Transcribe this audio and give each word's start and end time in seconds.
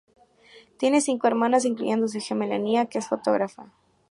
Tiene 0.79 0.99
cinco 0.99 1.27
hermanas, 1.27 1.63
incluyendo 1.63 2.05
a 2.05 2.09
su 2.09 2.19
gemela, 2.19 2.57
Nia, 2.57 2.87
que 2.87 2.97
es 2.97 3.07
fotógrafa. 3.07 3.71